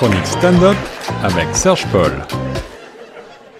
chronique 0.00 0.26
stand-up 0.26 0.76
avec 1.22 1.54
Serge 1.54 1.86
Paul. 1.92 2.10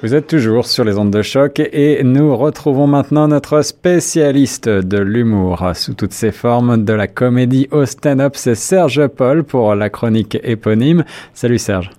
Vous 0.01 0.15
êtes 0.15 0.27
toujours 0.27 0.65
sur 0.65 0.85
les 0.85 0.96
ondes 0.96 1.11
de 1.11 1.21
choc 1.21 1.61
et 1.61 2.03
nous 2.03 2.35
retrouvons 2.35 2.87
maintenant 2.87 3.29
notre 3.29 3.61
spécialiste 3.61 4.66
de 4.66 4.96
l'humour 4.96 5.62
sous 5.75 5.93
toutes 5.93 6.14
ses 6.14 6.32
formes 6.32 6.82
de 6.82 6.95
la 6.95 7.09
comédie 7.09 7.68
au 7.73 7.84
stand-up, 7.84 8.37
c'est 8.37 8.55
Serge 8.55 9.07
Paul 9.09 9.45
pour 9.45 9.75
la 9.75 9.91
chronique 9.91 10.39
éponyme. 10.43 11.05
Salut 11.34 11.59
Serge. 11.59 11.91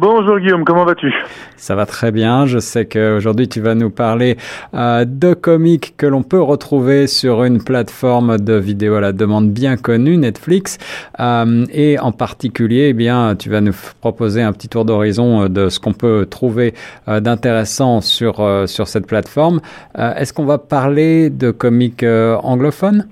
Bonjour 0.00 0.38
Guillaume, 0.38 0.64
comment 0.64 0.86
vas-tu? 0.86 1.12
Ça 1.58 1.74
va 1.74 1.84
très 1.84 2.10
bien. 2.10 2.46
Je 2.46 2.58
sais 2.58 2.86
qu'aujourd'hui 2.86 3.48
tu 3.48 3.60
vas 3.60 3.74
nous 3.74 3.90
parler 3.90 4.38
euh, 4.72 5.04
de 5.06 5.34
comiques 5.34 5.92
que 5.98 6.06
l'on 6.06 6.22
peut 6.22 6.40
retrouver 6.40 7.06
sur 7.06 7.44
une 7.44 7.62
plateforme 7.62 8.38
de 8.38 8.54
vidéo 8.54 8.94
à 8.94 9.02
la 9.02 9.12
demande 9.12 9.50
bien 9.50 9.76
connue, 9.76 10.16
Netflix. 10.16 10.78
Euh, 11.20 11.66
et 11.70 11.98
en 11.98 12.12
particulier, 12.12 12.88
eh 12.88 12.92
bien, 12.94 13.36
tu 13.36 13.50
vas 13.50 13.60
nous 13.60 13.74
proposer 14.00 14.40
un 14.40 14.54
petit 14.54 14.70
tour 14.70 14.86
d'horizon 14.86 15.42
euh, 15.42 15.48
de 15.48 15.68
ce 15.68 15.78
qu'on 15.78 15.92
peut 15.92 16.26
trouver 16.30 16.72
d'intéressant 17.06 18.00
sur, 18.00 18.42
sur 18.66 18.88
cette 18.88 19.06
plateforme. 19.06 19.60
Est-ce 19.98 20.32
qu'on 20.32 20.46
va 20.46 20.56
parler 20.56 21.28
de 21.28 21.50
comiques 21.50 22.04
anglophones? 22.04 23.04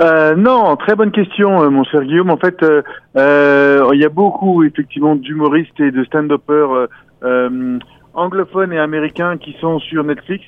Euh, 0.00 0.34
non, 0.34 0.76
très 0.76 0.96
bonne 0.96 1.10
question, 1.10 1.62
euh, 1.62 1.68
mon 1.68 1.84
cher 1.84 2.02
Guillaume. 2.02 2.30
En 2.30 2.38
fait, 2.38 2.62
euh, 2.62 2.80
euh, 3.16 3.90
il 3.92 4.00
y 4.00 4.04
a 4.06 4.08
beaucoup 4.08 4.64
effectivement 4.64 5.14
d'humoristes 5.14 5.78
et 5.78 5.90
de 5.90 6.04
stand-uppers 6.04 6.88
euh, 7.22 7.78
anglophones 8.14 8.72
et 8.72 8.78
américains 8.78 9.36
qui 9.36 9.54
sont 9.60 9.78
sur 9.78 10.02
Netflix. 10.02 10.46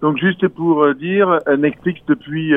Donc, 0.00 0.16
juste 0.16 0.48
pour 0.48 0.94
dire, 0.94 1.38
Netflix 1.58 2.00
depuis 2.08 2.54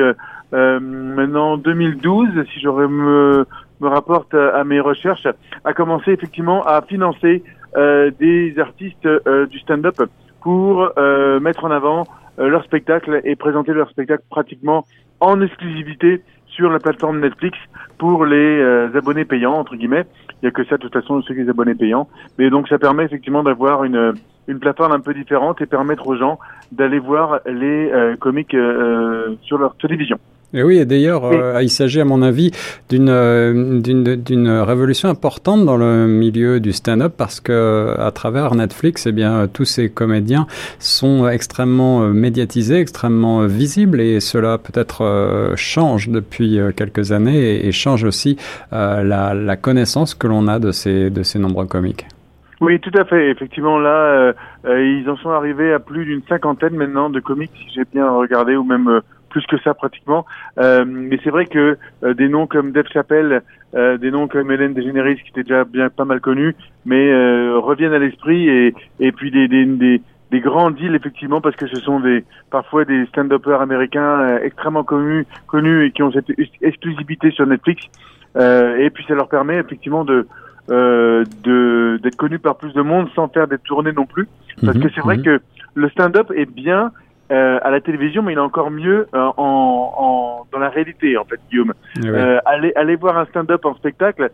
maintenant 0.50 1.58
2012, 1.58 2.28
si 2.52 2.60
j'aurais 2.60 2.88
me, 2.88 3.44
me 3.80 3.88
rapporte 3.88 4.32
à, 4.34 4.64
mes 4.64 4.80
recherches, 4.80 5.28
a 5.64 5.72
commencé 5.74 6.12
effectivement 6.12 6.64
à 6.64 6.82
financer 6.82 7.44
des 7.76 8.54
artistes 8.58 9.08
du 9.50 9.58
stand-up 9.60 10.02
pour 10.40 10.90
mettre 11.40 11.64
en 11.64 11.70
avant 11.70 12.06
leur 12.36 12.64
spectacle 12.64 13.20
et 13.24 13.36
présenter 13.36 13.72
leur 13.72 13.90
spectacle 13.90 14.24
pratiquement 14.28 14.84
en 15.20 15.40
exclusivité 15.40 16.22
sur 16.58 16.70
la 16.70 16.80
plateforme 16.80 17.20
Netflix 17.20 17.56
pour 17.98 18.26
les 18.26 18.58
euh, 18.58 18.90
abonnés 18.92 19.24
payants 19.24 19.54
entre 19.54 19.76
guillemets. 19.76 20.04
Il 20.30 20.36
n'y 20.44 20.48
a 20.48 20.50
que 20.50 20.64
ça 20.64 20.76
de 20.76 20.82
toute 20.82 20.92
façon 20.92 21.22
ceux 21.22 21.34
les 21.34 21.48
abonnés 21.48 21.76
payants. 21.76 22.08
Mais 22.36 22.50
donc 22.50 22.68
ça 22.68 22.78
permet 22.78 23.04
effectivement 23.04 23.44
d'avoir 23.44 23.84
une 23.84 24.14
une 24.48 24.58
plateforme 24.58 24.92
un 24.92 25.00
peu 25.00 25.14
différente 25.14 25.60
et 25.60 25.66
permettre 25.66 26.06
aux 26.08 26.16
gens 26.16 26.38
d'aller 26.72 26.98
voir 26.98 27.40
les 27.46 27.90
euh, 27.92 28.16
comiques 28.16 28.54
euh, 28.54 29.36
sur 29.42 29.58
leur 29.58 29.76
télévision. 29.76 30.18
Et 30.54 30.62
oui, 30.62 30.78
et 30.78 30.86
d'ailleurs, 30.86 31.26
euh, 31.26 31.62
il 31.62 31.68
s'agit 31.68 32.00
à 32.00 32.06
mon 32.06 32.22
avis 32.22 32.52
d'une 32.88 33.10
euh, 33.10 33.80
d'une 33.80 34.16
d'une 34.16 34.48
révolution 34.48 35.10
importante 35.10 35.66
dans 35.66 35.76
le 35.76 36.06
milieu 36.06 36.58
du 36.58 36.72
stand-up 36.72 37.12
parce 37.18 37.38
que 37.40 37.94
à 37.98 38.10
travers 38.12 38.54
Netflix, 38.54 39.06
eh 39.06 39.12
bien 39.12 39.46
tous 39.46 39.66
ces 39.66 39.90
comédiens 39.90 40.46
sont 40.78 41.28
extrêmement 41.28 42.02
euh, 42.02 42.12
médiatisés, 42.14 42.80
extrêmement 42.80 43.42
euh, 43.42 43.46
visibles 43.46 44.00
et 44.00 44.20
cela 44.20 44.56
peut-être 44.56 45.04
euh, 45.04 45.52
change 45.54 46.08
depuis 46.08 46.58
euh, 46.58 46.72
quelques 46.74 47.12
années 47.12 47.38
et, 47.38 47.68
et 47.68 47.72
change 47.72 48.04
aussi 48.04 48.38
euh, 48.72 49.02
la, 49.04 49.34
la 49.34 49.56
connaissance 49.56 50.14
que 50.14 50.26
l'on 50.26 50.48
a 50.48 50.58
de 50.58 50.72
ces 50.72 51.10
de 51.10 51.22
ces 51.24 51.38
nombreux 51.38 51.66
comiques. 51.66 52.06
Oui, 52.60 52.80
tout 52.80 52.90
à 52.98 53.04
fait. 53.04 53.30
Effectivement, 53.30 53.78
là, 53.78 53.90
euh, 53.90 54.32
euh, 54.66 54.84
ils 54.84 55.08
en 55.08 55.16
sont 55.16 55.30
arrivés 55.30 55.72
à 55.72 55.78
plus 55.78 56.04
d'une 56.04 56.22
cinquantaine 56.28 56.74
maintenant 56.74 57.08
de 57.08 57.20
comiques, 57.20 57.52
si 57.54 57.72
j'ai 57.74 57.84
bien 57.92 58.10
regardé, 58.10 58.56
ou 58.56 58.64
même 58.64 58.88
euh, 58.88 59.00
plus 59.28 59.44
que 59.46 59.58
ça 59.58 59.74
pratiquement. 59.74 60.24
Euh, 60.58 60.84
mais 60.86 61.18
c'est 61.22 61.30
vrai 61.30 61.46
que 61.46 61.76
euh, 62.02 62.14
des 62.14 62.28
noms 62.28 62.46
comme 62.46 62.72
Dave 62.72 62.88
Chappelle, 62.92 63.42
euh, 63.74 63.98
des 63.98 64.10
noms 64.10 64.28
comme 64.28 64.50
Hélène 64.50 64.74
DeGeneres, 64.74 65.16
qui 65.16 65.30
étaient 65.30 65.42
déjà 65.42 65.64
bien 65.64 65.88
pas 65.90 66.04
mal 66.04 66.20
connus, 66.20 66.54
mais 66.84 67.10
euh, 67.12 67.58
reviennent 67.58 67.92
à 67.92 67.98
l'esprit, 67.98 68.48
et, 68.48 68.74
et 69.00 69.12
puis 69.12 69.30
des, 69.30 69.48
des, 69.48 69.66
des, 69.66 70.00
des 70.30 70.40
grands 70.40 70.70
deals 70.70 70.94
effectivement, 70.94 71.40
parce 71.40 71.56
que 71.56 71.66
ce 71.66 71.78
sont 71.80 72.00
des 72.00 72.24
parfois 72.50 72.84
des 72.84 73.06
stand-uppers 73.06 73.60
américains 73.60 74.20
euh, 74.20 74.38
extrêmement 74.42 74.84
connus, 74.84 75.26
connus 75.46 75.86
et 75.86 75.90
qui 75.90 76.02
ont 76.02 76.12
cette 76.12 76.30
ex- 76.38 76.50
exclusivité 76.62 77.30
sur 77.30 77.46
Netflix. 77.46 77.82
Euh, 78.36 78.76
et 78.78 78.90
puis 78.90 79.04
ça 79.08 79.14
leur 79.14 79.28
permet 79.28 79.56
effectivement 79.56 80.04
de 80.04 80.26
euh, 80.70 81.24
de 81.42 81.98
d'être 82.02 82.16
connus 82.16 82.38
par 82.38 82.56
plus 82.56 82.74
de 82.74 82.82
monde 82.82 83.08
sans 83.14 83.28
faire 83.28 83.48
des 83.48 83.58
tournées 83.58 83.92
non 83.92 84.04
plus. 84.04 84.28
Parce 84.64 84.76
Mhm, 84.76 84.82
que 84.82 84.88
c'est 84.94 85.00
vrai 85.00 85.16
mhm. 85.16 85.22
que 85.24 85.40
le 85.74 85.88
stand-up 85.88 86.30
est 86.34 86.50
bien 86.50 86.92
euh, 87.30 87.58
à 87.62 87.70
la 87.70 87.80
télévision, 87.80 88.22
mais 88.22 88.32
il 88.32 88.38
est 88.38 88.40
encore 88.40 88.70
mieux 88.70 89.06
euh, 89.14 89.30
en, 89.36 89.94
en 89.96 90.46
dans 90.50 90.58
la 90.58 90.70
réalité 90.70 91.16
en 91.16 91.24
fait, 91.24 91.40
Guillaume. 91.50 91.74
Eh 91.96 92.00
oui. 92.02 92.08
Euh, 92.08 92.38
aller 92.46 92.72
aller 92.74 92.96
voir 92.96 93.18
un 93.18 93.26
stand-up 93.26 93.64
en 93.64 93.74
spectacle, 93.74 94.30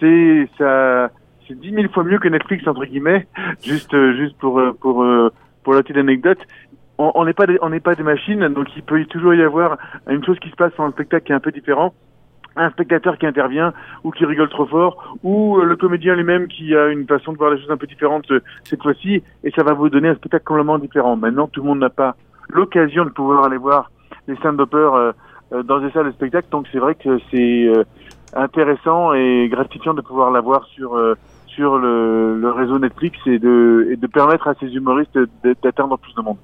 c'est 0.00 0.48
ça 0.56 1.10
c'est 1.46 1.58
dix 1.58 1.72
mille 1.72 1.88
fois 1.88 2.04
mieux 2.04 2.18
que 2.18 2.28
Netflix 2.28 2.66
entre 2.66 2.84
guillemets. 2.84 3.26
Juste 3.62 3.92
euh, 3.94 4.14
juste 4.16 4.36
pour 4.38 4.58
euh, 4.60 4.72
pour 4.80 5.02
euh, 5.02 5.30
pour 5.62 5.74
la 5.74 5.82
petite 5.82 5.96
anecdote. 5.96 6.38
On 6.98 7.12
on 7.14 7.24
n'est 7.24 7.32
pas 7.32 7.46
des, 7.46 7.58
on 7.62 7.70
n'est 7.70 7.80
pas 7.80 7.94
des 7.94 8.02
machines, 8.02 8.48
donc 8.48 8.68
il 8.76 8.82
peut 8.82 9.04
toujours 9.06 9.34
y 9.34 9.42
avoir 9.42 9.78
une 10.08 10.24
chose 10.24 10.38
qui 10.38 10.50
se 10.50 10.56
passe 10.56 10.72
dans 10.76 10.86
le 10.86 10.92
spectacle 10.92 11.26
qui 11.26 11.32
est 11.32 11.36
un 11.36 11.40
peu 11.40 11.52
différent 11.52 11.94
un 12.56 12.70
spectateur 12.70 13.18
qui 13.18 13.26
intervient 13.26 13.72
ou 14.02 14.10
qui 14.10 14.24
rigole 14.24 14.48
trop 14.48 14.66
fort 14.66 15.16
ou 15.22 15.60
le 15.60 15.76
comédien 15.76 16.16
lui-même 16.16 16.48
qui 16.48 16.74
a 16.74 16.88
une 16.88 17.06
façon 17.06 17.32
de 17.32 17.38
voir 17.38 17.52
les 17.52 17.60
choses 17.60 17.70
un 17.70 17.76
peu 17.76 17.86
différente 17.86 18.26
cette 18.64 18.82
fois-ci 18.82 19.22
et 19.44 19.50
ça 19.52 19.62
va 19.62 19.74
vous 19.74 19.88
donner 19.88 20.08
un 20.08 20.16
spectacle 20.16 20.44
complètement 20.44 20.78
différent. 20.78 21.16
Maintenant, 21.16 21.46
tout 21.46 21.60
le 21.60 21.68
monde 21.68 21.78
n'a 21.78 21.90
pas 21.90 22.16
l'occasion 22.48 23.04
de 23.04 23.10
pouvoir 23.10 23.44
aller 23.44 23.56
voir 23.56 23.90
les 24.26 24.36
stand-uppers 24.36 24.94
euh, 24.94 25.12
euh, 25.52 25.62
dans 25.62 25.80
des 25.80 25.90
salles 25.90 26.06
de 26.06 26.12
spectacle, 26.12 26.48
donc 26.50 26.66
c'est 26.70 26.78
vrai 26.78 26.94
que 26.94 27.18
c'est 27.30 27.66
euh, 27.66 27.84
intéressant 28.34 29.14
et 29.14 29.48
gratifiant 29.50 29.94
de 29.94 30.02
pouvoir 30.02 30.30
l'avoir 30.30 30.64
sur 30.66 30.94
euh, 30.96 31.14
sur 31.46 31.78
le, 31.78 32.52
réseau 32.54 32.78
Netflix 32.78 33.18
et 33.26 33.38
de, 33.38 33.88
et 33.90 33.96
de 33.96 34.06
permettre 34.06 34.46
à 34.46 34.54
ces 34.60 34.66
humoristes 34.66 35.18
d'atteindre 35.62 35.98
plus 35.98 36.14
de 36.14 36.22
monde. 36.22 36.36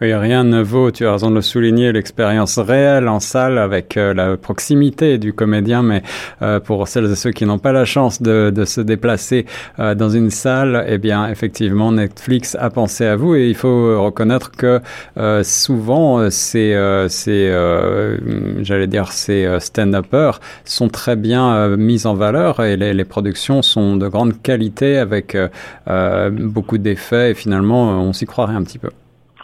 Oui, 0.00 0.12
rien 0.12 0.44
ne 0.44 0.62
vaut, 0.62 0.90
tu 0.90 1.06
as 1.06 1.12
raison 1.12 1.30
de 1.30 1.36
le 1.36 1.40
souligner, 1.40 1.90
l'expérience 1.90 2.58
réelle 2.58 3.08
en 3.08 3.18
salle 3.18 3.56
avec 3.56 3.96
euh, 3.96 4.12
la 4.12 4.36
proximité 4.36 5.16
du 5.16 5.32
comédien, 5.32 5.82
mais 5.82 6.02
euh, 6.42 6.60
pour 6.60 6.86
celles 6.86 7.10
et 7.10 7.14
ceux 7.16 7.30
qui 7.30 7.46
n'ont 7.46 7.58
pas 7.58 7.72
la 7.72 7.86
chance 7.86 8.20
de, 8.20 8.50
de 8.54 8.64
se 8.66 8.82
déplacer 8.82 9.46
euh, 9.78 9.94
dans 9.94 10.10
une 10.10 10.30
salle, 10.30 10.84
eh 10.86 10.98
bien, 10.98 11.28
effectivement, 11.28 11.92
Netflix 11.92 12.56
a 12.60 12.68
pensé 12.68 13.06
à 13.06 13.16
vous 13.16 13.36
et 13.36 13.48
il 13.48 13.54
faut 13.54 14.04
reconnaître 14.04 14.50
que 14.50 14.80
euh, 15.16 15.42
souvent, 15.42 16.18
euh, 16.18 16.30
ces, 16.30 16.74
euh, 16.74 17.08
ces 17.08 17.48
euh, 17.48 18.18
j'allais 18.62 18.88
dire, 18.88 19.12
ces 19.12 19.46
euh, 19.46 19.60
stand-uppers 19.60 20.40
sont 20.64 20.88
très 20.88 21.16
bien 21.16 21.54
euh, 21.54 21.76
mis 21.76 22.06
en 22.06 22.14
valeur 22.14 22.62
et 22.62 22.76
les, 22.76 22.92
les 22.92 23.04
productions 23.04 23.62
sont 23.62 23.96
de 23.96 24.08
grande 24.08 24.42
qualité 24.42 24.98
avec 24.98 25.34
euh, 25.34 25.48
euh, 25.88 26.30
beaucoup 26.30 26.76
d'effets 26.76 27.30
et 27.30 27.34
finalement, 27.34 28.02
on 28.02 28.12
s'y 28.12 28.26
croirait 28.26 28.54
un 28.54 28.62
petit 28.62 28.78
peu. 28.78 28.90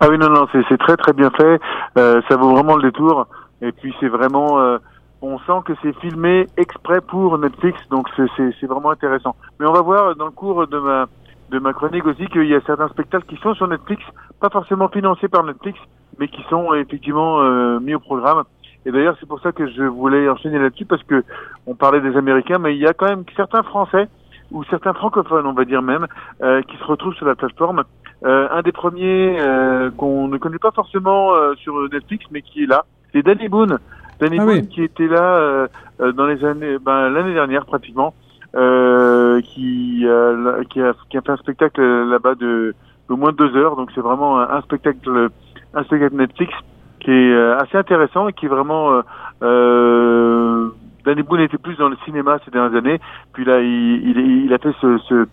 Ah 0.00 0.08
oui, 0.08 0.18
non, 0.18 0.30
non, 0.30 0.46
c'est 0.52 0.78
très 0.78 0.96
très 0.96 1.12
bien 1.12 1.30
fait. 1.30 1.60
Euh, 1.98 2.20
ça 2.28 2.36
vaut 2.36 2.50
vraiment 2.50 2.76
le 2.76 2.82
détour. 2.82 3.26
Et 3.60 3.70
puis 3.72 3.94
c'est 4.00 4.08
vraiment, 4.08 4.58
euh, 4.58 4.78
on 5.20 5.38
sent 5.40 5.60
que 5.64 5.72
c'est 5.82 5.96
filmé 6.00 6.46
exprès 6.56 7.00
pour 7.00 7.38
Netflix, 7.38 7.78
donc 7.90 8.08
c'est 8.16 8.66
vraiment 8.66 8.90
intéressant. 8.90 9.36
Mais 9.60 9.66
on 9.66 9.72
va 9.72 9.82
voir 9.82 10.16
dans 10.16 10.26
le 10.26 10.32
cours 10.32 10.66
de 10.66 10.78
ma 10.78 11.06
de 11.52 11.58
ma 11.58 11.74
chronique 11.74 12.06
aussi 12.06 12.26
qu'il 12.26 12.46
y 12.46 12.54
a 12.54 12.60
certains 12.62 12.88
spectacles 12.88 13.26
qui 13.26 13.36
sont 13.36 13.54
sur 13.54 13.68
Netflix, 13.68 14.02
pas 14.40 14.48
forcément 14.48 14.88
financés 14.88 15.28
par 15.28 15.44
Netflix, 15.44 15.78
mais 16.18 16.28
qui 16.28 16.42
sont 16.48 16.72
effectivement 16.72 17.42
euh, 17.42 17.78
mis 17.78 17.94
au 17.94 18.00
programme. 18.00 18.44
Et 18.86 18.90
d'ailleurs, 18.90 19.16
c'est 19.20 19.28
pour 19.28 19.40
ça 19.40 19.52
que 19.52 19.68
je 19.68 19.82
voulais 19.82 20.28
enchaîner 20.28 20.58
là-dessus 20.58 20.86
parce 20.86 21.02
que 21.04 21.22
on 21.66 21.74
parlait 21.74 22.00
des 22.00 22.16
Américains, 22.16 22.58
mais 22.58 22.74
il 22.74 22.80
y 22.80 22.86
a 22.86 22.94
quand 22.94 23.06
même 23.06 23.24
certains 23.36 23.62
Français 23.62 24.08
ou 24.50 24.64
certains 24.64 24.94
francophones, 24.94 25.46
on 25.46 25.52
va 25.52 25.64
dire 25.64 25.82
même, 25.82 26.06
euh, 26.42 26.62
qui 26.62 26.76
se 26.76 26.84
retrouvent 26.84 27.14
sur 27.14 27.26
la 27.26 27.34
plateforme. 27.34 27.84
Euh, 28.24 28.48
un 28.50 28.62
des 28.62 28.72
premiers 28.72 29.36
euh, 29.40 29.90
qu'on 29.90 30.28
ne 30.28 30.38
connaît 30.38 30.58
pas 30.58 30.70
forcément 30.70 31.34
euh, 31.34 31.54
sur 31.56 31.74
Netflix, 31.90 32.24
mais 32.30 32.42
qui 32.42 32.64
est 32.64 32.66
là, 32.66 32.84
c'est 33.12 33.22
Danny 33.22 33.48
Boone. 33.48 33.78
Danny 34.20 34.38
Ah 34.38 34.44
Boone 34.44 34.54
oui. 34.54 34.68
qui 34.68 34.82
était 34.84 35.08
là 35.08 35.22
euh, 35.22 35.66
euh, 36.00 36.12
dans 36.12 36.26
les 36.26 36.44
années, 36.44 36.78
ben, 36.78 37.10
l'année 37.10 37.34
dernière 37.34 37.66
pratiquement, 37.66 38.14
euh, 38.54 39.40
qui, 39.40 40.02
euh, 40.04 40.62
qui, 40.70 40.80
a, 40.80 40.92
qui 41.10 41.16
a 41.18 41.20
fait 41.20 41.32
un 41.32 41.36
spectacle 41.36 41.82
là-bas 41.82 42.36
de, 42.36 42.74
de 43.08 43.14
moins 43.14 43.32
de 43.32 43.36
deux 43.38 43.56
heures. 43.56 43.74
Donc 43.74 43.90
c'est 43.94 44.00
vraiment 44.00 44.38
un, 44.38 44.48
un 44.50 44.60
spectacle, 44.62 45.28
un 45.74 45.82
spectacle 45.84 46.14
Netflix 46.14 46.52
qui 47.00 47.10
est 47.10 47.32
euh, 47.32 47.58
assez 47.58 47.76
intéressant 47.76 48.28
et 48.28 48.32
qui 48.32 48.46
est 48.46 48.48
vraiment 48.48 48.92
euh, 48.92 49.02
euh, 49.42 50.68
Danny 51.04 51.22
Boone 51.24 51.40
était 51.40 51.58
plus 51.58 51.76
dans 51.76 51.88
le 51.88 51.96
cinéma 52.04 52.38
ces 52.44 52.52
dernières 52.52 52.78
années. 52.78 53.00
Puis 53.32 53.44
là, 53.44 53.60
il, 53.60 54.08
il, 54.08 54.44
il 54.44 54.54
a 54.54 54.58
fait 54.58 54.72
ce, 54.80 54.98
ce, 55.08 55.26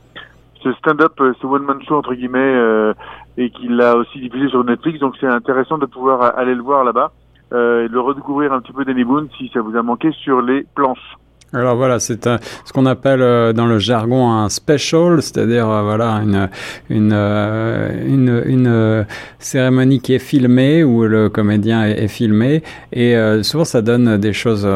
ce 0.63 0.71
stand-up, 0.73 1.13
euh, 1.21 1.33
ce 1.41 1.47
one-man 1.47 1.81
show 1.83 1.95
entre 1.95 2.13
guillemets, 2.13 2.39
euh, 2.39 2.93
et 3.37 3.49
qu'il 3.49 3.75
l'a 3.75 3.95
aussi 3.95 4.19
diffusé 4.19 4.49
sur 4.49 4.63
Netflix. 4.63 4.99
Donc 4.99 5.15
c'est 5.19 5.27
intéressant 5.27 5.77
de 5.77 5.85
pouvoir 5.85 6.37
aller 6.37 6.55
le 6.55 6.61
voir 6.61 6.83
là-bas 6.83 7.11
euh, 7.53 7.85
et 7.85 7.89
de 7.89 7.97
redécouvrir 7.97 8.53
un 8.53 8.61
petit 8.61 8.73
peu 8.73 8.85
Danny 8.85 9.03
Boone 9.03 9.29
si 9.37 9.49
ça 9.53 9.61
vous 9.61 9.75
a 9.75 9.81
manqué 9.81 10.11
sur 10.11 10.41
les 10.41 10.65
planches. 10.75 11.15
Alors 11.51 11.75
voilà, 11.75 11.99
c'est 11.99 12.23
ce 12.25 12.73
qu'on 12.73 12.85
appelle 12.85 13.23
euh, 13.23 13.53
dans 13.53 13.65
le 13.65 13.79
jargon 13.79 14.31
un 14.31 14.49
special, 14.49 15.23
c'est-à-dire 15.23 15.67
euh, 15.67 15.81
voilà 15.81 16.21
une 16.23 16.47
une 16.91 17.11
euh, 17.11 17.89
une, 18.05 18.43
une 18.45 19.05
cérémonie 19.39 19.99
qui 19.99 20.13
est 20.13 20.19
filmée 20.19 20.83
où 20.83 21.05
le 21.05 21.29
comédien 21.29 21.85
est, 21.85 22.07
filmé 22.07 22.61
et 22.91 23.15
souvent 23.43 23.65
ça 23.65 23.81
donne 23.81 24.17
des 24.17 24.33
choses 24.33 24.67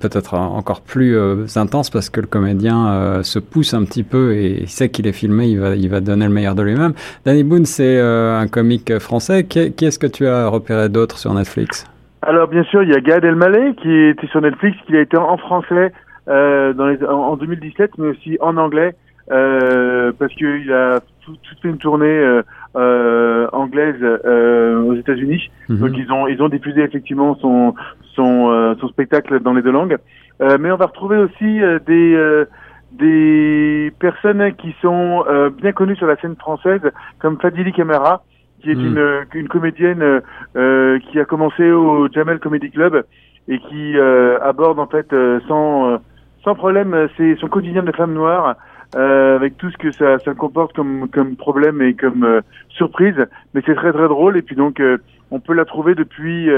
peut-être 0.00 0.34
encore 0.34 0.80
plus 0.80 1.16
intenses 1.56 1.90
parce 1.90 2.10
que 2.10 2.20
le 2.20 2.26
comédien 2.26 3.22
se 3.22 3.38
pousse 3.38 3.72
un 3.72 3.84
petit 3.84 4.02
peu 4.02 4.34
et 4.34 4.62
il 4.62 4.68
sait 4.68 4.88
qu'il 4.88 5.06
est 5.06 5.12
filmé, 5.12 5.48
il 5.48 5.60
va 5.60 5.74
il 5.74 5.88
va 5.88 6.00
donner 6.00 6.26
le 6.26 6.32
meilleur 6.32 6.54
de 6.54 6.62
lui-même. 6.62 6.92
Danny 7.24 7.44
Boone, 7.44 7.64
c'est 7.64 7.98
un 7.98 8.46
comique 8.48 8.98
français. 8.98 9.44
Qui, 9.44 9.72
qui 9.72 9.86
est-ce 9.86 9.98
que 9.98 10.06
tu 10.06 10.26
as 10.26 10.48
repéré 10.48 10.88
d'autres 10.88 11.18
sur 11.18 11.32
Netflix? 11.32 11.86
Alors 12.22 12.48
bien 12.48 12.64
sûr, 12.64 12.82
il 12.82 12.90
y 12.90 12.94
a 12.94 13.00
Gad 13.00 13.24
Elmaleh 13.24 13.74
qui 13.80 13.92
était 14.08 14.26
sur 14.26 14.40
Netflix, 14.40 14.76
qui 14.86 14.96
a 14.96 15.00
été 15.00 15.16
en 15.16 15.36
français 15.36 15.92
euh, 15.94 16.05
dans 16.26 16.86
les, 16.86 17.04
en 17.04 17.36
2017, 17.36 17.98
mais 17.98 18.08
aussi 18.08 18.36
en 18.40 18.56
anglais, 18.56 18.94
euh, 19.30 20.12
parce 20.18 20.32
qu'il 20.34 20.72
a 20.72 21.00
tout, 21.22 21.36
fait 21.60 21.68
une 21.68 21.78
tournée 21.78 22.06
euh, 22.06 22.42
euh 22.76 23.48
anglaise 23.52 23.96
euh, 24.00 24.80
aux 24.82 24.94
États-Unis. 24.94 25.50
Mhm. 25.68 25.78
Donc 25.78 25.90
ils 25.96 26.12
ont 26.12 26.28
ils 26.28 26.40
ont 26.42 26.48
diffusé 26.48 26.82
effectivement 26.82 27.36
son 27.40 27.74
son, 28.14 28.76
son 28.80 28.88
spectacle 28.88 29.40
dans 29.40 29.52
les 29.52 29.62
deux 29.62 29.72
langues. 29.72 29.98
mais 30.40 30.70
on 30.70 30.76
va 30.76 30.86
retrouver 30.86 31.18
aussi 31.18 31.60
des 31.86 32.44
des 32.92 33.92
personnes 33.98 34.54
qui 34.54 34.74
sont 34.80 35.24
bien 35.60 35.72
connues 35.72 35.96
sur 35.96 36.06
la 36.06 36.16
scène 36.16 36.36
française, 36.36 36.80
comme 37.18 37.38
Fadili 37.38 37.72
Camara, 37.72 38.22
qui 38.62 38.70
est 38.70 38.74
mhm. 38.74 38.86
une, 38.86 39.26
une 39.34 39.48
comédienne 39.48 40.22
qui 40.54 41.20
a 41.20 41.24
commencé 41.26 41.70
au 41.70 42.08
Jamel 42.10 42.38
Comedy 42.38 42.70
Club 42.70 43.04
et 43.48 43.58
qui 43.58 43.98
aborde 43.98 44.78
en 44.78 44.86
fait 44.86 45.14
sans 45.46 45.98
sans 46.46 46.54
problème, 46.54 46.94
euh, 46.94 47.08
c'est 47.16 47.34
son 47.40 47.48
quotidien 47.48 47.82
de 47.82 47.90
femme 47.90 48.14
noire, 48.14 48.54
euh, 48.94 49.34
avec 49.34 49.58
tout 49.58 49.68
ce 49.68 49.76
que 49.76 49.90
ça, 49.90 50.20
ça 50.20 50.32
comporte 50.34 50.72
comme, 50.74 51.08
comme 51.08 51.34
problème 51.34 51.82
et 51.82 51.94
comme 51.94 52.22
euh, 52.22 52.40
surprise. 52.68 53.16
Mais 53.52 53.62
c'est 53.66 53.74
très 53.74 53.92
très 53.92 54.06
drôle 54.06 54.36
et 54.36 54.42
puis 54.42 54.54
donc 54.54 54.78
euh, 54.78 54.98
on 55.32 55.40
peut 55.40 55.54
la 55.54 55.64
trouver 55.64 55.96
depuis 55.96 56.48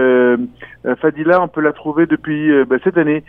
Fadila, 1.00 1.40
on 1.40 1.48
peut 1.48 1.62
la 1.62 1.72
trouver 1.72 2.04
depuis 2.04 2.52
bah, 2.66 2.76
cette 2.84 2.98
année, 2.98 3.24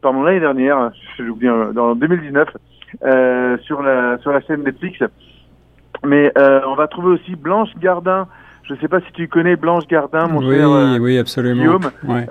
pardon 0.00 0.22
l'année 0.22 0.38
dernière, 0.38 0.92
j'oublie 1.18 1.48
dans 1.74 1.96
2019 1.96 2.48
sur 3.62 3.82
la 3.82 4.16
sur 4.18 4.30
la 4.30 4.40
chaîne 4.42 4.62
Netflix. 4.62 5.00
Mais 6.04 6.32
on 6.36 6.76
va 6.76 6.86
trouver 6.86 7.14
aussi 7.14 7.34
Blanche 7.34 7.70
Gardin. 7.80 8.28
Je 8.62 8.74
ne 8.74 8.78
sais 8.78 8.86
pas 8.86 9.00
si 9.00 9.10
tu 9.12 9.26
connais 9.26 9.56
Blanche 9.56 9.88
Gardin, 9.88 10.28
mon 10.28 10.38
oui, 10.38 10.54
cher 10.54 11.00
oui, 11.00 11.18
absolument. 11.18 11.62
Guillaume. 11.62 11.90
Ouais. 12.06 12.24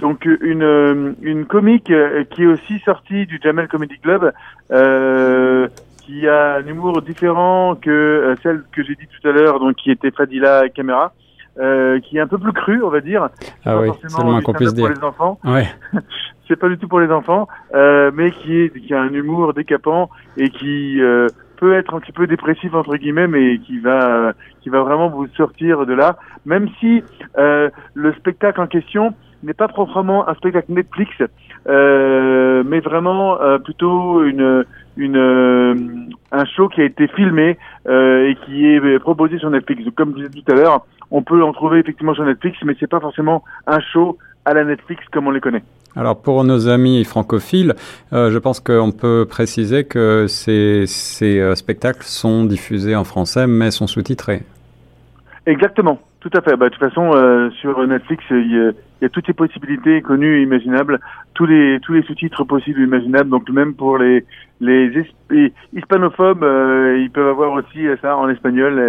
Donc 0.00 0.26
une 0.26 0.62
euh, 0.62 1.12
une 1.22 1.46
comique 1.46 1.90
euh, 1.90 2.24
qui 2.24 2.42
est 2.42 2.46
aussi 2.46 2.78
sortie 2.80 3.26
du 3.26 3.40
Jamel 3.42 3.66
Comedy 3.66 3.98
Club, 3.98 4.32
euh, 4.70 5.68
qui 6.02 6.28
a 6.28 6.56
un 6.56 6.66
humour 6.66 7.00
différent 7.00 7.76
que 7.76 7.90
euh, 7.90 8.34
celle 8.42 8.62
que 8.72 8.82
j'ai 8.82 8.94
dit 8.94 9.06
tout 9.06 9.26
à 9.26 9.32
l'heure, 9.32 9.58
donc 9.58 9.76
qui 9.76 9.90
était 9.90 10.10
Fadila 10.10 10.68
Camera, 10.68 11.12
euh, 11.58 11.98
qui 12.00 12.18
est 12.18 12.20
un 12.20 12.26
peu 12.26 12.36
plus 12.36 12.52
cru, 12.52 12.82
on 12.82 12.90
va 12.90 13.00
dire. 13.00 13.28
Ah 13.64 13.78
oui, 13.78 13.88
c'est 14.02 14.22
moins 14.22 14.42
qu'on 14.42 14.52
puisse 14.52 14.74
dire. 14.74 14.86
Pour 14.86 14.94
les 14.94 15.04
enfants. 15.04 15.38
Ouais. 15.44 15.66
c'est 16.46 16.56
pas 16.56 16.68
du 16.68 16.76
tout 16.76 16.88
pour 16.88 17.00
les 17.00 17.10
enfants, 17.10 17.48
mais 17.72 18.32
qui 18.32 18.60
est 18.60 18.78
qui 18.78 18.92
a 18.92 19.00
un 19.00 19.12
humour 19.12 19.54
décapant 19.54 20.10
et 20.36 20.50
qui 20.50 21.00
peut 21.56 21.74
être 21.74 21.94
un 21.94 22.00
petit 22.00 22.12
peu 22.12 22.26
dépressif 22.26 22.74
entre 22.74 22.96
guillemets, 22.96 23.28
mais 23.28 23.58
qui 23.60 23.78
va 23.78 24.34
qui 24.60 24.68
va 24.68 24.82
vraiment 24.82 25.08
vous 25.08 25.26
sortir 25.38 25.86
de 25.86 25.94
là. 25.94 26.18
Même 26.44 26.68
si 26.80 27.02
le 27.36 28.12
spectacle 28.18 28.60
en 28.60 28.66
question 28.66 29.14
n'est 29.46 29.54
pas 29.54 29.68
proprement 29.68 30.28
un 30.28 30.34
spectacle 30.34 30.72
Netflix, 30.72 31.10
euh, 31.66 32.62
mais 32.66 32.80
vraiment 32.80 33.40
euh, 33.40 33.58
plutôt 33.58 34.24
une, 34.24 34.64
une, 34.96 35.16
euh, 35.16 35.74
un 36.32 36.44
show 36.44 36.68
qui 36.68 36.80
a 36.80 36.84
été 36.84 37.06
filmé 37.08 37.56
et 37.88 38.36
qui 38.44 38.66
est 38.66 38.98
proposé 38.98 39.38
sur 39.38 39.48
Netflix. 39.48 39.82
Comme 39.96 40.14
je 40.18 40.26
disais 40.26 40.42
tout 40.42 40.52
à 40.52 40.56
l'heure, 40.56 40.86
on 41.10 41.22
peut 41.22 41.42
en 41.42 41.52
trouver 41.52 41.78
effectivement 41.78 42.14
sur 42.14 42.24
Netflix, 42.24 42.58
mais 42.64 42.74
c'est 42.78 42.90
pas 42.90 43.00
forcément 43.00 43.44
un 43.66 43.80
show 43.80 44.18
à 44.44 44.54
la 44.54 44.64
Netflix 44.64 45.02
comme 45.12 45.28
on 45.28 45.30
les 45.30 45.40
connaît. 45.40 45.62
Alors 45.94 46.20
pour 46.20 46.44
nos 46.44 46.68
amis 46.68 47.04
francophiles, 47.04 47.74
euh, 48.12 48.30
je 48.30 48.38
pense 48.38 48.60
qu'on 48.60 48.92
peut 48.92 49.26
préciser 49.28 49.84
que 49.84 50.26
ces, 50.28 50.84
ces 50.86 51.54
spectacles 51.54 52.02
sont 52.02 52.44
diffusés 52.44 52.96
en 52.96 53.04
français 53.04 53.46
mais 53.46 53.70
sont 53.70 53.86
sous-titrés. 53.86 54.42
Exactement. 55.46 55.98
Tout 56.20 56.30
à 56.32 56.40
fait. 56.40 56.56
Bah, 56.56 56.68
de 56.68 56.74
toute 56.74 56.80
façon, 56.80 57.12
euh, 57.14 57.50
sur 57.60 57.86
Netflix, 57.86 58.24
il 58.30 58.72
y, 59.00 59.04
a, 59.04 59.08
toutes 59.10 59.28
les 59.28 59.34
possibilités 59.34 60.00
connues 60.00 60.38
et 60.38 60.42
imaginables, 60.42 60.98
tous 61.34 61.46
les 61.46 61.78
tous 61.80 61.92
les 61.92 62.02
sous-titres 62.02 62.44
possibles 62.44 62.80
et 62.80 62.84
imaginables. 62.84 63.28
Donc 63.28 63.48
même 63.50 63.74
pour 63.74 63.98
les 63.98 64.24
les, 64.60 64.90
hispanophones, 65.74 66.42
euh, 66.42 66.98
ils 66.98 67.10
peuvent 67.10 67.28
avoir 67.28 67.52
aussi 67.52 67.86
ça 68.00 68.16
en 68.16 68.28
espagnol 68.30 68.82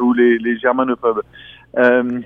ou 0.00 0.12
les, 0.12 0.38
les 0.38 0.58
germanophobes. 0.58 1.22
Euh, 1.78 2.20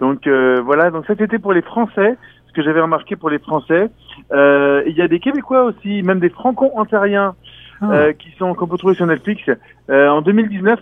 donc 0.00 0.26
voilà. 0.26 0.90
Donc 0.90 1.06
ça 1.06 1.14
c'était 1.18 1.40
pour 1.40 1.52
les 1.52 1.62
Français. 1.62 2.16
Ce 2.46 2.52
que 2.52 2.62
j'avais 2.62 2.80
remarqué 2.80 3.16
pour 3.16 3.28
les 3.28 3.40
Français, 3.40 3.90
il 4.32 4.94
y 4.96 5.02
a 5.02 5.08
des 5.08 5.18
Québécois 5.18 5.64
aussi, 5.64 6.02
même 6.02 6.20
des 6.20 6.30
Franco-ontariens. 6.30 7.34
Ah. 7.82 8.14
qui 8.14 8.30
sont 8.38 8.54
qu'on 8.54 8.66
peut 8.66 8.78
trouver 8.78 8.94
sur 8.94 9.04
Netflix. 9.04 9.42
en 9.90 10.22
2019, 10.22 10.80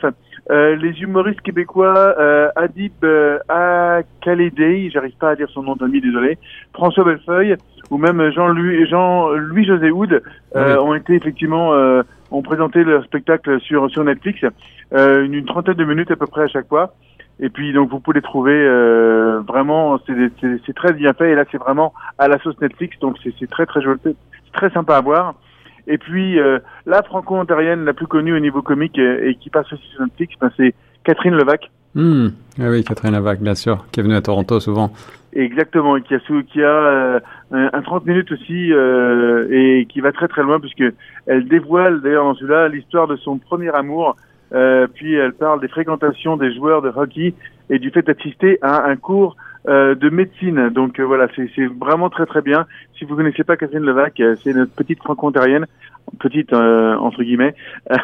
euh, 0.50 0.76
les 0.76 1.00
humoristes 1.00 1.40
québécois 1.40 2.14
euh, 2.18 2.50
Adib 2.54 2.92
euh, 3.02 3.38
Akaledei, 3.48 4.90
j'arrive 4.90 5.16
pas 5.16 5.30
à 5.30 5.36
dire 5.36 5.48
son 5.48 5.62
nom 5.62 5.74
de 5.74 5.86
désolé, 5.86 6.38
François 6.74 7.04
Bellefeuille 7.04 7.56
ou 7.90 7.96
même 7.96 8.30
Jean-Louis 8.30 8.86
Jean 8.86 9.30
Louis 9.30 9.64
José 9.64 9.90
Houd 9.90 10.22
euh, 10.54 10.78
ont 10.80 10.94
été 10.94 11.14
effectivement 11.14 11.72
ont 12.30 12.42
présenté 12.42 12.84
leur 12.84 13.04
spectacle 13.04 13.60
sur 13.60 13.90
sur 13.90 14.04
Netflix, 14.04 14.40
une, 14.92 15.34
une, 15.34 15.44
trentaine 15.46 15.74
de 15.74 15.84
minutes 15.84 16.10
à 16.10 16.16
peu 16.16 16.26
près 16.26 16.42
à 16.42 16.48
chaque 16.48 16.68
fois. 16.68 16.94
Et 17.40 17.48
puis 17.48 17.72
donc 17.72 17.90
vous 17.90 18.00
pouvez 18.00 18.16
les 18.16 18.22
trouver 18.22 18.66
vraiment, 19.46 19.98
c'est 20.06 20.74
très 20.74 20.92
bien 20.92 21.12
fait 21.14 21.30
et 21.30 21.34
là 21.34 21.44
c'est 21.50 21.58
vraiment 21.58 21.94
à 22.18 22.28
la 22.28 22.38
sauce 22.38 22.60
Netflix, 22.60 22.98
donc 23.00 23.16
c'est 23.22 23.50
très 23.50 23.66
très 23.66 23.80
joli, 23.80 23.98
très 24.52 24.70
sympa 24.70 24.96
à 24.96 25.00
voir. 25.00 25.34
Et 25.86 25.98
puis 25.98 26.38
euh, 26.38 26.58
la 26.86 27.02
franco-ontarienne 27.02 27.84
la 27.84 27.92
plus 27.92 28.06
connue 28.06 28.34
au 28.34 28.40
niveau 28.40 28.62
comique 28.62 28.98
et, 28.98 29.36
qui 29.40 29.50
passe 29.50 29.72
aussi 29.72 29.86
sur 29.92 30.02
Netflix, 30.02 30.34
ben, 30.40 30.50
c'est 30.56 30.74
Catherine 31.04 31.34
Levac. 31.34 31.70
Hmm. 31.94 32.28
Ah 32.58 32.70
oui, 32.70 32.82
Catherine 32.82 33.14
Levac, 33.14 33.40
bien 33.40 33.54
sûr, 33.54 33.84
qui 33.92 34.00
est 34.00 34.02
venue 34.02 34.16
à 34.16 34.22
Toronto 34.22 34.58
souvent. 34.60 34.90
Exactement, 35.34 36.00
qui 36.00 36.14
a, 36.14 36.18
qui 36.20 36.62
a 36.62 36.66
euh, 36.66 37.20
un 37.50 37.82
30 37.82 38.06
minutes 38.06 38.30
aussi 38.30 38.72
euh, 38.72 39.48
et 39.50 39.86
qui 39.86 40.00
va 40.00 40.12
très 40.12 40.28
très 40.28 40.42
loin 40.42 40.60
puisque 40.60 40.84
elle 41.26 41.48
dévoile 41.48 42.00
d'ailleurs 42.02 42.24
dans 42.24 42.34
celui-là 42.34 42.68
l'histoire 42.68 43.08
de 43.08 43.16
son 43.16 43.38
premier 43.38 43.70
amour. 43.74 44.16
Euh, 44.54 44.86
puis 44.92 45.14
elle 45.14 45.32
parle 45.32 45.60
des 45.60 45.66
fréquentations 45.66 46.36
des 46.36 46.54
joueurs 46.54 46.82
de 46.82 46.92
hockey 46.94 47.34
et 47.68 47.80
du 47.80 47.90
fait 47.90 48.02
d'assister 48.02 48.58
à 48.62 48.84
un 48.84 48.94
cours 48.94 49.36
euh, 49.66 49.94
de 49.94 50.10
médecine. 50.10 50.68
Donc 50.68 51.00
euh, 51.00 51.04
voilà, 51.04 51.26
c'est 51.34 51.66
vraiment 51.66 52.10
très 52.10 52.26
très 52.26 52.42
bien. 52.42 52.66
Si 52.98 53.04
vous 53.04 53.16
connaissez 53.16 53.44
pas 53.44 53.56
Catherine 53.56 53.82
Levac, 53.82 54.20
euh, 54.20 54.36
c'est 54.42 54.52
notre 54.52 54.72
petite 54.72 54.98
franco-ontarienne, 54.98 55.66
petite 56.18 56.52
entre 56.52 57.22
guillemets, 57.22 57.54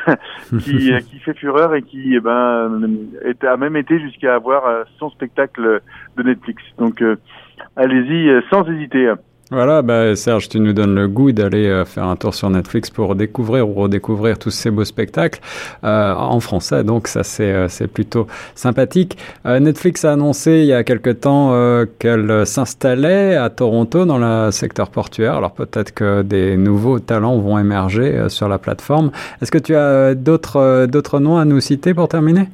qui, 0.63 0.91
qui 1.11 1.19
fait 1.19 1.35
fureur 1.35 1.75
et 1.75 1.83
qui 1.83 2.15
eh 2.15 2.21
ben, 2.21 2.81
a 3.43 3.57
même 3.59 3.77
été 3.77 4.01
jusqu'à 4.01 4.35
avoir 4.35 4.87
son 4.99 5.11
spectacle 5.11 5.83
de 6.17 6.23
Netflix. 6.23 6.63
Donc 6.79 7.05
allez-y 7.77 8.43
sans 8.49 8.67
hésiter. 8.67 9.13
Voilà, 9.53 9.83
bah, 9.83 10.15
Serge, 10.15 10.49
tu 10.49 10.61
nous 10.61 10.73
donnes 10.73 10.95
le 10.95 11.09
goût 11.09 11.33
d'aller 11.33 11.67
euh, 11.67 11.85
faire 11.85 12.05
un 12.05 12.15
tour 12.15 12.35
sur 12.35 12.49
Netflix 12.51 12.89
pour 12.89 13.17
découvrir 13.17 13.69
ou 13.69 13.75
redécouvrir 13.75 14.39
tous 14.39 14.51
ces 14.51 14.71
beaux 14.71 14.85
spectacles 14.85 15.41
euh, 15.83 16.15
en 16.15 16.39
français. 16.39 16.85
Donc 16.85 17.09
ça, 17.09 17.25
c'est 17.25 17.53
euh, 17.53 17.67
c'est 17.67 17.89
plutôt 17.89 18.29
sympathique. 18.55 19.19
Netflix 19.45 20.05
a 20.05 20.13
annoncé 20.13 20.61
il 20.61 20.67
y 20.67 20.73
a 20.73 20.85
quelque 20.85 21.11
temps 21.11 21.53
qu'elle 21.99 22.47
s'installait 22.47 23.35
à 23.35 23.51
Toronto 23.51 24.05
dans 24.05 24.19
le 24.19 24.51
secteur 24.53 24.91
portuaire. 24.91 25.35
Alors 25.35 25.53
peut-être 25.53 25.93
que 25.93 26.23
des 26.23 26.57
nouveaux 26.57 27.01
talents 27.01 27.39
vont 27.39 27.59
émerger 27.59 28.29
sur 28.29 28.49
la 28.49 28.59
plateforme. 28.59 29.11
Est-ce 29.41 29.51
que 29.51 29.59
tu 29.59 29.75
as 29.75 30.15
d'autres 30.15 30.87
d'autres 30.87 31.19
noms 31.19 31.39
à 31.39 31.45
nous 31.45 31.61
citer 31.61 31.95
pour 31.95 32.09
terminer? 32.09 32.49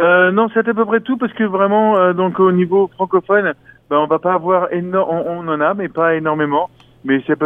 Euh, 0.00 0.32
non, 0.32 0.48
c'est 0.52 0.68
à 0.68 0.74
peu 0.74 0.84
près 0.84 1.00
tout 1.00 1.16
parce 1.16 1.32
que 1.32 1.44
vraiment, 1.44 2.12
donc 2.12 2.40
au 2.40 2.52
niveau 2.52 2.90
francophone, 2.94 3.54
ben, 3.92 3.98
on 3.98 4.06
va 4.06 4.18
pas 4.18 4.32
avoir 4.32 4.72
énorme, 4.72 5.22
on, 5.26 5.46
en 5.48 5.60
a, 5.60 5.74
mais 5.74 5.90
pas 5.90 6.14
énormément. 6.14 6.70
Mais 7.04 7.22
c'est 7.26 7.36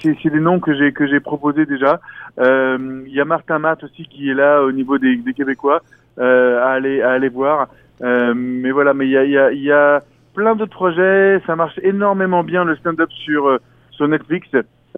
c'est 0.00 0.30
des 0.30 0.38
noms 0.38 0.60
que 0.60 0.72
j'ai 0.72 0.92
que 0.92 1.08
j'ai 1.08 1.18
proposés 1.18 1.66
déjà. 1.66 1.98
Euh, 2.38 3.02
il 3.04 3.12
y 3.12 3.20
a 3.20 3.24
Martin 3.24 3.58
Matt 3.58 3.82
aussi 3.82 4.04
qui 4.04 4.30
est 4.30 4.34
là 4.34 4.62
au 4.62 4.70
niveau 4.70 4.98
des, 4.98 5.16
des 5.16 5.32
Québécois 5.32 5.82
euh, 6.20 6.62
à 6.62 6.68
aller 6.74 7.02
à 7.02 7.10
aller 7.10 7.28
voir. 7.28 7.66
Euh, 8.02 8.32
mais 8.32 8.70
voilà, 8.70 8.94
mais 8.94 9.06
il 9.06 9.10
y 9.10 9.16
a 9.16 9.24
il 9.24 9.32
y 9.32 9.38
a, 9.38 9.52
y 9.52 9.72
a 9.72 10.02
plein 10.36 10.54
d'autres 10.54 10.76
projets. 10.76 11.42
Ça 11.48 11.56
marche 11.56 11.80
énormément 11.82 12.44
bien 12.44 12.62
le 12.62 12.76
stand-up 12.76 13.10
sur 13.10 13.48
euh, 13.48 13.58
sur 13.90 14.06
Netflix. 14.06 14.46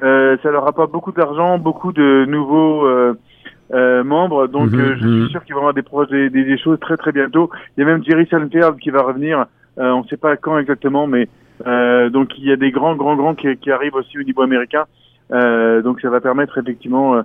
Euh, 0.03 0.37
ça 0.43 0.51
leur 0.51 0.69
apporte 0.69 0.93
beaucoup 0.93 1.13
d'argent, 1.13 1.57
beaucoup 1.57 1.93
de 1.93 2.27
nouveaux 2.27 2.85
euh, 2.85 4.05
membres. 4.05 4.49
Donc 4.49 4.73
mhm, 4.73 4.97
je 4.97 4.99
suis 4.99 5.07
mhm. 5.07 5.29
sûr 5.29 5.45
qu'il 5.45 5.55
va 5.55 5.61
y 5.61 5.63
avoir 5.63 5.73
des 5.73 5.83
projets, 5.83 6.29
des, 6.29 6.45
des, 6.45 6.59
choses 6.59 6.79
très 6.79 6.99
très 6.99 7.13
bientôt. 7.13 7.49
Il 7.79 7.81
y 7.81 7.85
a 7.85 7.87
même 7.87 8.05
Jerry 8.05 8.27
Seinfeld 8.27 8.77
qui 8.81 8.91
va 8.91 9.01
revenir 9.01 9.39
euh, 9.39 9.45
on 9.81 10.03
ne 10.03 10.09
sait 10.09 10.17
pas 10.17 10.37
quand 10.37 10.59
exactement, 10.59 11.07
mais 11.07 11.29
euh, 11.67 12.11
donc 12.11 12.39
il 12.39 12.45
y 12.45 12.53
a 12.53 12.57
des 12.57 12.71
grands, 12.71 12.97
grands, 12.97 13.17
grands 13.17 13.35
qui, 13.35 13.57
qui, 13.57 13.71
arrivent 13.71 13.95
aussi 13.95 14.19
au 14.19 14.23
niveau 14.23 14.43
américain. 14.43 14.85
donc 15.31 16.01
ça 16.01 16.11
va 16.11 16.21
permettre 16.21 16.59
effectivement 16.59 17.23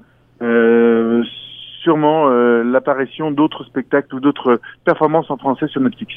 sûrement 1.84 2.30
l'apparition 2.64 3.32
d'autres 3.32 3.64
spectacles 3.66 4.16
ou 4.16 4.20
d'autres 4.20 4.60
performances 4.84 5.30
en 5.30 5.38
français 5.38 5.68
sur 5.68 5.82
Netflix. 5.82 6.16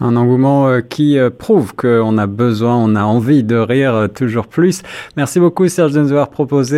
Un 0.00 0.14
engouement 0.14 0.68
euh, 0.68 0.80
qui 0.80 1.18
euh, 1.18 1.28
prouve 1.28 1.74
qu'on 1.74 2.18
a 2.18 2.26
besoin, 2.26 2.76
on 2.76 2.94
a 2.94 3.02
envie 3.02 3.42
de 3.42 3.56
rire 3.56 3.94
euh, 3.94 4.06
toujours 4.06 4.46
plus. 4.46 4.82
Merci 5.16 5.40
beaucoup 5.40 5.66
Serge 5.68 5.92
de 5.92 6.00
nous 6.00 6.12
avoir 6.12 6.30
proposé 6.30 6.68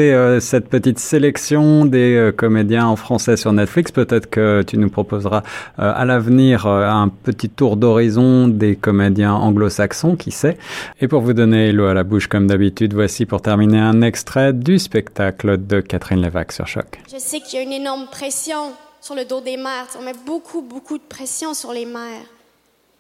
cette 0.41 0.69
petite 0.69 0.99
sélection 0.99 1.85
des 1.85 2.33
comédiens 2.37 2.87
en 2.87 2.97
français 2.97 3.37
sur 3.37 3.53
Netflix. 3.53 3.93
Peut-être 3.93 4.29
que 4.29 4.63
tu 4.63 4.79
nous 4.79 4.89
proposeras 4.89 5.43
à 5.77 6.05
l'avenir 6.05 6.67
un 6.67 7.09
petit 7.09 7.49
tour 7.49 7.77
d'horizon 7.77 8.49
des 8.49 8.77
comédiens 8.77 9.35
anglo-saxons, 9.35 10.17
qui 10.17 10.31
sait. 10.31 10.57
Et 11.01 11.09
pour 11.09 11.21
vous 11.21 11.33
donner 11.33 11.73
l'eau 11.73 11.87
à 11.87 11.95
la 11.95 12.05
bouche 12.05 12.27
comme 12.27 12.47
d'habitude, 12.47 12.95
voici 12.95 13.27
pour 13.27 13.43
terminer 13.43 13.79
un 13.79 14.03
extrait 14.03 14.53
du 14.53 14.79
spectacle 14.79 15.59
de 15.67 15.81
Catherine 15.81 16.23
Levac 16.23 16.53
sur 16.53 16.67
Choc. 16.67 17.01
Je 17.13 17.19
sais 17.19 17.41
qu'il 17.41 17.59
y 17.59 17.63
a 17.63 17.65
une 17.65 17.73
énorme 17.73 18.07
pression 18.11 18.73
sur 19.01 19.15
le 19.15 19.25
dos 19.25 19.41
des 19.41 19.57
mères. 19.57 19.87
On 19.99 20.05
met 20.05 20.15
beaucoup, 20.27 20.63
beaucoup 20.63 20.99
de 20.99 21.05
pression 21.09 21.55
sur 21.55 21.73
les 21.73 21.87
mères. 21.87 22.40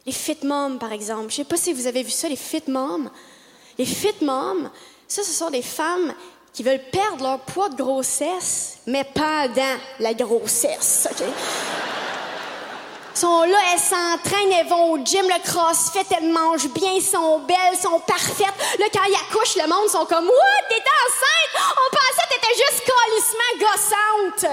Les 0.07 0.13
fit 0.13 0.39
moms, 0.45 0.79
par 0.79 0.93
exemple. 0.93 1.31
Je 1.31 1.41
ne 1.41 1.45
sais 1.45 1.45
pas 1.45 1.57
si 1.57 1.73
vous 1.73 1.87
avez 1.87 2.03
vu 2.03 2.11
ça, 2.11 2.29
les 2.29 2.37
fit 2.37 2.63
moms. 2.69 3.11
Les 3.79 3.85
fit 3.85 4.15
moms, 4.23 4.71
ça, 5.07 5.23
ce 5.23 5.33
sont 5.33 5.51
des 5.51 5.63
femmes 5.63 6.15
qui 6.53 6.63
veulent 6.63 6.83
perdre 6.91 7.23
leur 7.23 7.41
poids 7.41 7.69
de 7.69 7.77
grossesse, 7.77 8.79
mais 8.87 9.05
pendant 9.05 9.77
la 9.99 10.15
grossesse, 10.15 11.09
OK? 11.11 11.27
sont 13.21 13.43
là, 13.43 13.59
elles 13.73 13.79
s'entraînent, 13.79 14.53
elles 14.53 14.69
vont 14.69 14.93
au 14.93 15.05
gym, 15.05 15.27
le 15.27 15.43
crossfit, 15.43 16.07
elles 16.17 16.33
mangent 16.33 16.71
bien, 16.71 16.99
sont 17.01 17.41
belles, 17.41 17.79
sont 17.81 18.01
parfaites. 18.01 18.79
Là, 18.79 18.87
quand 18.93 19.05
ils 19.07 19.15
accouchent, 19.15 19.57
le 19.57 19.69
monde 19.69 19.89
sont 19.91 20.07
comme 20.07 20.25
What? 20.25 20.69
T'es 20.69 20.77
enceinte? 20.77 21.55
On 21.77 21.91
pensait 21.95 22.27
que 22.29 22.35
t'étais 22.35 22.55
juste 22.55 22.83
calissement 22.89 23.53
gossante. 23.61 24.47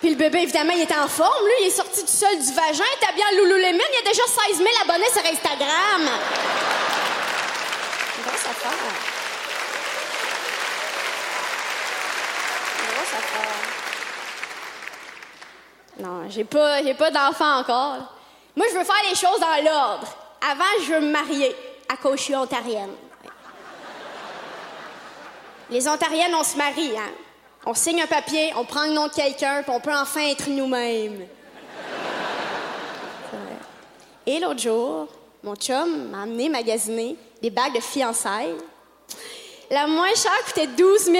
Puis 0.00 0.10
le 0.10 0.16
bébé, 0.16 0.42
évidemment, 0.42 0.72
il 0.74 0.82
était 0.82 0.96
en 0.96 1.08
forme. 1.08 1.44
Lui, 1.44 1.52
il 1.62 1.66
est 1.66 1.76
sorti 1.76 2.02
du 2.04 2.10
sol 2.10 2.38
du 2.38 2.52
vagin, 2.52 2.84
il 2.84 3.04
était 3.04 3.14
bien 3.14 3.30
Lululemon. 3.32 3.84
Il 3.90 3.96
y 3.96 4.08
a 4.08 4.10
déjà 4.10 4.22
16 4.48 4.58
000 4.58 4.68
abonnés 4.82 5.10
sur 5.10 5.24
Instagram. 5.24 6.08
Non, 15.98 16.30
j'ai 16.30 16.44
pas, 16.44 16.82
j'ai 16.82 16.94
pas 16.94 17.10
d'enfant 17.10 17.58
encore. 17.58 17.96
Moi, 18.54 18.66
je 18.70 18.78
veux 18.78 18.84
faire 18.84 19.02
les 19.08 19.16
choses 19.16 19.40
dans 19.40 19.64
l'ordre. 19.64 20.06
Avant, 20.48 20.64
je 20.84 20.92
veux 20.92 21.00
me 21.00 21.10
marier 21.10 21.54
à 21.88 21.96
cause 21.96 22.24
je 22.24 22.34
ontarienne. 22.34 22.92
Les 25.70 25.88
ontariennes, 25.88 26.34
on 26.34 26.44
se 26.44 26.56
marie, 26.56 26.96
hein? 26.96 27.10
On 27.66 27.74
signe 27.74 28.00
un 28.00 28.06
papier, 28.06 28.52
on 28.56 28.64
prend 28.64 28.86
le 28.86 28.92
nom 28.92 29.08
de 29.08 29.12
quelqu'un, 29.12 29.62
puis 29.62 29.72
on 29.74 29.80
peut 29.80 29.94
enfin 29.94 30.28
être 30.28 30.48
nous-mêmes. 30.48 31.26
Et 34.26 34.38
l'autre 34.40 34.60
jour, 34.60 35.08
mon 35.42 35.54
chum 35.54 36.10
m'a 36.10 36.22
amené 36.22 36.48
magasiner 36.48 37.16
des 37.40 37.50
bagues 37.50 37.74
de 37.74 37.80
fiançailles. 37.80 38.54
La 39.70 39.86
moins 39.86 40.14
chère 40.14 40.44
coûtait 40.46 40.66
12 40.66 41.04
000 41.04 41.16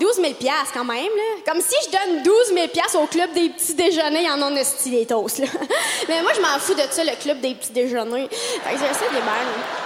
12 0.00 0.14
000 0.16 0.34
quand 0.72 0.84
même. 0.84 0.96
Là. 0.96 1.52
Comme 1.52 1.60
si 1.60 1.74
je 1.86 1.90
donne 1.90 2.22
12 2.22 2.34
000 2.54 3.02
au 3.02 3.06
club 3.06 3.32
des 3.32 3.50
petits 3.50 3.74
déjeuners 3.74 4.28
en 4.30 4.36
non 4.36 4.56
esti 4.56 4.90
des 4.90 5.06
toasts. 5.06 5.40
Mais 6.08 6.20
moi, 6.22 6.32
je 6.34 6.40
m'en 6.40 6.58
fous 6.58 6.74
de 6.74 6.82
ça, 6.90 7.04
le 7.04 7.20
club 7.20 7.40
des 7.40 7.54
petits 7.54 7.72
déjeuners. 7.72 8.28
Fait 8.28 8.74
que 8.74 8.78
j'ai 8.78 9.14
des 9.14 9.20
bagues. 9.20 9.79